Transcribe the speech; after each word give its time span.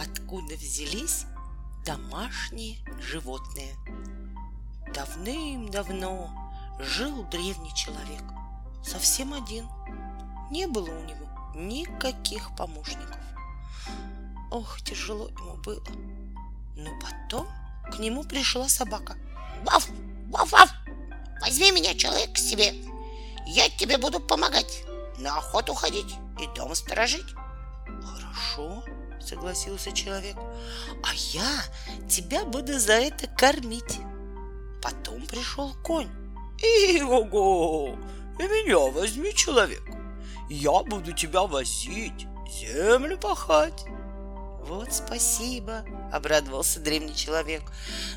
откуда 0.00 0.54
взялись 0.56 1.26
домашние 1.84 2.78
животные. 3.00 3.76
Давным-давно 4.94 6.30
жил 6.78 7.24
древний 7.24 7.74
человек, 7.74 8.22
совсем 8.82 9.34
один. 9.34 9.68
Не 10.50 10.66
было 10.66 10.90
у 10.90 11.04
него 11.04 11.28
никаких 11.54 12.54
помощников. 12.56 13.18
Ох, 14.50 14.80
тяжело 14.82 15.28
ему 15.28 15.56
было. 15.58 15.82
Но 16.76 16.90
потом 17.00 17.46
к 17.92 17.98
нему 17.98 18.24
пришла 18.24 18.68
собака. 18.68 19.16
Ваф, 19.64 19.88
ваф, 20.28 20.50
ваф, 20.50 20.70
возьми 21.40 21.70
меня, 21.72 21.94
человек, 21.94 22.32
к 22.34 22.38
себе. 22.38 22.74
Я 23.46 23.68
тебе 23.68 23.98
буду 23.98 24.18
помогать, 24.18 24.84
на 25.18 25.38
охоту 25.38 25.74
ходить 25.74 26.14
и 26.40 26.46
дом 26.56 26.74
сторожить. 26.74 27.34
Хорошо, 27.86 28.82
согласился 29.30 29.92
человек. 29.92 30.36
А 31.02 31.14
я 31.32 31.64
тебя 32.08 32.44
буду 32.44 32.78
за 32.78 32.94
это 32.94 33.28
кормить. 33.28 33.98
Потом 34.82 35.24
пришел 35.26 35.74
конь. 35.84 36.10
И 36.62 37.00
ого, 37.00 37.96
и 38.38 38.42
меня 38.42 38.90
возьми, 38.92 39.34
человек. 39.34 39.82
Я 40.50 40.82
буду 40.82 41.12
тебя 41.12 41.42
возить, 41.42 42.26
землю 42.50 43.16
пахать. 43.16 43.84
Вот 44.66 44.92
спасибо, 44.92 45.84
обрадовался 46.12 46.80
древний 46.80 47.14
человек. 47.14 47.62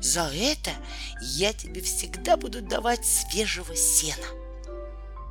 За 0.00 0.30
это 0.32 0.70
я 1.20 1.52
тебе 1.52 1.82
всегда 1.82 2.36
буду 2.36 2.62
давать 2.62 3.04
свежего 3.04 3.76
сена. 3.76 4.26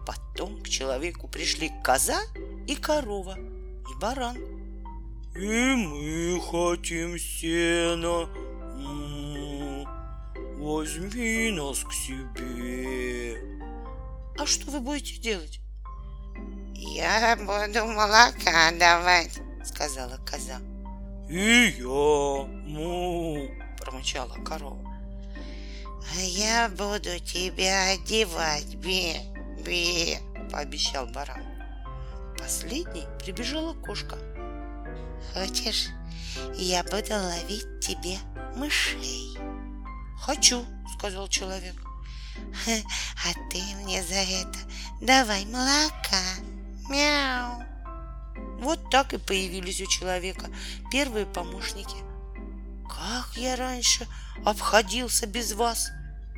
Потом 0.05 0.61
к 0.61 0.69
человеку 0.69 1.27
пришли 1.27 1.71
коза 1.83 2.19
и 2.67 2.75
корова, 2.75 3.38
и 3.38 3.99
баран. 3.99 4.58
И 5.35 5.75
мы 5.75 6.41
хотим 6.41 7.17
сена. 7.17 8.27
Возьми 10.58 11.52
нас 11.52 11.83
к 11.83 11.94
себе. 11.94 13.38
А 14.38 14.45
что 14.45 14.72
вы 14.72 14.80
будете 14.80 15.19
делать? 15.19 15.59
Я 16.75 17.35
буду 17.35 17.85
молока 17.85 18.72
давать, 18.72 19.39
сказала 19.63 20.17
коза. 20.25 20.59
И 21.30 21.75
я, 21.77 21.83
му, 21.83 23.50
промычала 23.77 24.35
корова. 24.44 24.83
А 26.16 26.19
я 26.22 26.69
буду 26.69 27.19
тебя 27.19 27.91
одевать, 27.91 28.75
би, 28.75 29.16
би, 29.63 30.17
пообещал 30.52 31.05
баран. 31.07 31.44
Последней 32.38 33.05
прибежала 33.23 33.73
кошка. 33.73 34.17
Хочешь, 35.33 35.89
я 36.55 36.83
буду 36.83 37.13
ловить 37.13 37.79
тебе 37.79 38.17
мышей? 38.55 39.37
Хочу, 40.19 40.65
сказал 40.97 41.27
человек. 41.27 41.75
А 42.67 43.49
ты 43.49 43.61
мне 43.83 44.01
за 44.03 44.15
это 44.15 44.59
давай 45.01 45.45
молока. 45.45 46.21
Мяу. 46.89 47.63
Вот 48.59 48.89
так 48.89 49.13
и 49.13 49.17
появились 49.17 49.81
у 49.81 49.85
человека 49.87 50.47
первые 50.91 51.25
помощники. 51.25 51.97
Как 52.87 53.37
я 53.37 53.55
раньше 53.55 54.07
обходился 54.45 55.27
без 55.27 55.53
вас? 55.53 55.91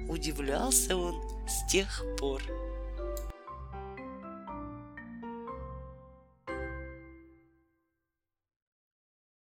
Удивлялся 0.07 0.95
он 0.95 1.21
с 1.47 1.71
тех 1.71 2.03
пор. 2.19 2.41